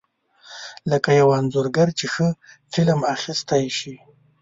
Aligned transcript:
لکه 0.91 1.09
یو 1.19 1.27
انځورګر 1.39 1.87
چې 1.99 2.05
ښه 2.13 2.27
فلم 2.71 2.99
اخیستی 3.15 3.65
شي. 3.77 3.95